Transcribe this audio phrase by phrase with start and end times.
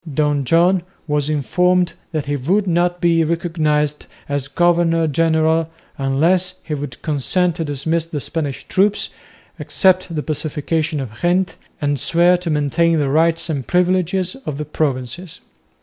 [0.11, 6.73] Don John was informed that he would not be recognised as governor general unless he
[6.73, 9.09] would consent to dismiss the Spanish troops,
[9.59, 14.65] accept the Pacification of Ghent, and swear to maintain the rights and privileges of the
[14.65, 15.39] Provinces.